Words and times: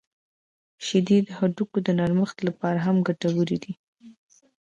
•شیدې 0.85 1.17
د 1.23 1.29
هډوکو 1.37 1.77
د 1.83 1.87
نرمښت 1.99 2.37
لپاره 2.47 2.79
هم 2.85 2.95
ګټورې 3.07 3.57
دي. 3.63 3.73